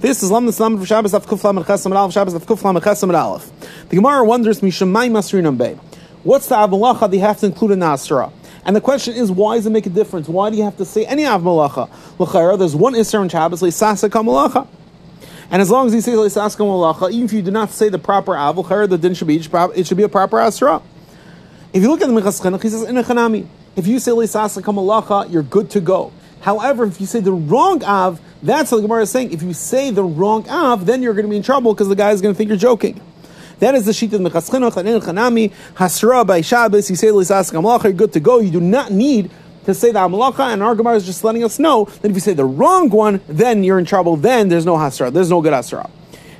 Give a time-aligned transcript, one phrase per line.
[0.00, 2.74] This is Lam Islam for Shabbos of Kuf Lam Chesam Aleph, Shabbos of Kuf Lam
[2.76, 3.52] Chesam Aleph.
[3.90, 5.74] The Gemara wonders, Mishamai Masrinam Bey.
[6.22, 8.32] What's the Av Malacha that have to include in Nasra?
[8.64, 10.26] And the question is, why does it make a difference?
[10.26, 11.90] Why do you have to say any Av Malacha?
[12.18, 14.66] L'chayra, there's one Isser in Shabbos, Le'sasa Malacha.
[15.50, 17.98] And as long as he says Le'sasa Malacha, even if you do not say the
[17.98, 20.80] proper Av, L'chayra, the din should be, it should be a proper Asra.
[21.74, 23.46] If you look at the Minchas Chinuch, he says, Inachanami.
[23.76, 26.10] If you say Le'sasa Malacha, you're good to go.
[26.40, 29.32] However, if you say the wrong Av, that's what the Gemara is saying.
[29.32, 31.96] If you say the wrong Av, then you're going to be in trouble because the
[31.96, 33.00] guy is going to think you're joking.
[33.58, 36.88] That is the sheet of Minchas Chinuch and Chanami Hasra by Shabbos.
[36.88, 38.40] You say Lisas Gamalacha, you're good to go.
[38.40, 39.30] You do not need
[39.66, 42.20] to say the Amalacha, and our Gemara is just letting us know that if you
[42.20, 44.16] say the wrong one, then you're in trouble.
[44.16, 45.12] Then there's no Hasra.
[45.12, 45.90] There's no good Hasra.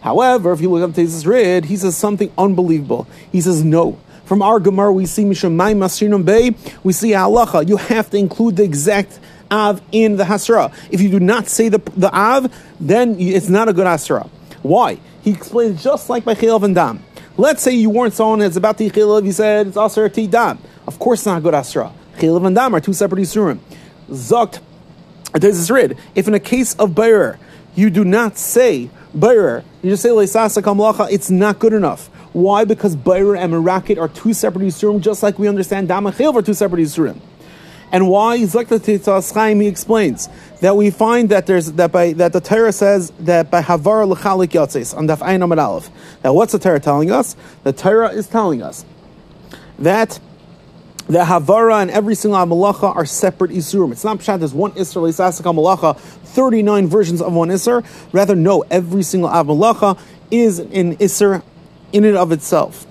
[0.00, 3.08] However, if you look up Tesis Rid, he says something unbelievable.
[3.32, 3.98] He says no.
[4.24, 7.66] From our Gemara, we see Mishamai Masrinum Bey, we see Halacha.
[7.68, 9.18] You have to include the exact
[9.50, 10.72] Av in the Hasra.
[10.90, 14.28] If you do not say the, the Av, then it's not a good Hasra.
[14.62, 14.98] Why?
[15.22, 17.02] He explains just like by Chilv and Dam.
[17.36, 20.58] Let's say you warned someone that's about to Chilv, you said it's Asr Ti Dam.
[20.86, 21.92] Of course, it's not a good Hasra.
[22.16, 23.58] Chilv and Dam are two separate Yisurim.
[24.10, 24.60] Zokt,
[25.34, 25.96] this rid.
[26.14, 27.38] If in a case of Bayer,
[27.74, 32.08] you do not say Bayer, you just say Leisasa Kamlacha, it's not good enough.
[32.32, 32.64] Why?
[32.64, 36.34] Because Bayer and Merakit are two separate Yisurim, just like we understand Dam and Chilv
[36.34, 37.20] are two separate Yisurim.
[37.90, 40.28] And why Zakta Chaim, he explains
[40.60, 44.48] that we find that there's that by that the Torah says that by Havar L'chalik
[44.48, 45.90] Yatzes on Daf Ayin Amid Aleph.
[46.22, 47.34] Now what's the Torah telling us?
[47.64, 48.84] The Torah is telling us
[49.78, 50.20] that
[51.08, 53.92] the Havara and every single Malacha are separate Isurim.
[53.92, 57.82] It's not Pshat, there's one Isra, Lisasaka Malacha, 39 versions of one Isra.
[58.12, 59.98] Rather, no, every single Av Malacha
[60.30, 61.42] is an Isra
[61.92, 62.86] in and of itself.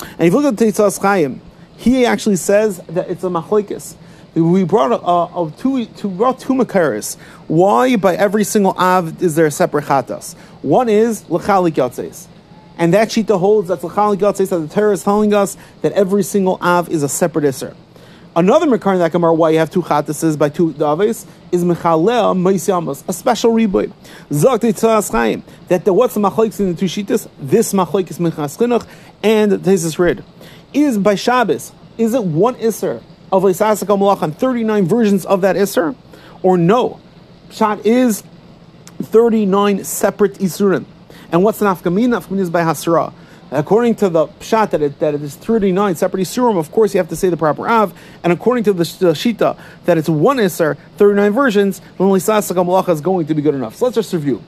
[0.00, 1.40] And if you look at the Chaim,
[1.76, 3.96] he actually says that it's a Machlekes
[4.36, 7.16] we brought a, a two, two, brought two makaris.
[7.48, 10.34] Why by every single av is there a separate chatas?
[10.60, 12.26] One is l'chalik yatzes.
[12.76, 16.22] And that shita holds that l'chalik yatzes that the Torah is telling us that every
[16.22, 17.74] single av is a separate iser.
[18.34, 23.02] Another makar in that why you have two chatases by two daves is mechalea meisyamas,
[23.08, 23.90] a special riboy.
[24.28, 27.26] Zok teitzas chaim that the what's the machlekes in the two shitas?
[27.38, 28.86] This machlek is minchas chinuch
[29.22, 30.22] and is rid.
[30.74, 33.00] Is by Shabbos is it one iser
[33.36, 35.94] of Leisasaka Malach on 39 versions of that Isser?
[36.42, 37.00] Or no?
[37.50, 38.22] Pshat is
[39.02, 40.84] 39 separate Isurim.
[41.30, 42.08] And what's the nafkamin?
[42.08, 43.12] Nafkamin is by Hasra.
[43.50, 46.98] According to the pshat that it, that it is 39 separate isurim, of course you
[46.98, 47.96] have to say the proper av.
[48.24, 53.00] And according to the, shita that it's one iser, 39 versions, then lisasaka malacha is
[53.00, 53.76] going to be good enough.
[53.76, 54.42] So let's just review.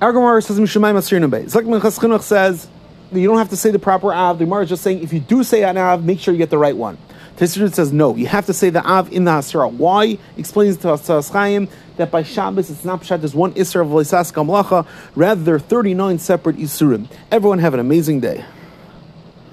[0.00, 1.46] Argamar says Mishamai Masrinam Bey.
[1.46, 2.68] Zak says
[3.12, 4.38] you don't have to say the proper av.
[4.38, 6.50] The Gemara is just saying if you do say an av, make sure you get
[6.50, 6.98] the right one.
[7.36, 9.70] Tisrud says no, you have to say the Av in the Hasra.
[9.70, 10.16] Why?
[10.38, 14.32] Explains to us Chaim that by Shabbos it's not Pshat, there's one Isra of Leisas
[14.32, 17.08] Kamlacha, rather there are 39 separate Isurim.
[17.30, 18.44] Everyone have an amazing day.